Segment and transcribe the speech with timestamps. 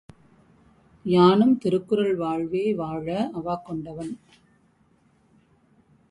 [1.05, 3.29] யானும் திருக்குறள் வாழ்வே வாழ
[3.33, 4.19] அவாக் கொண்டவன்.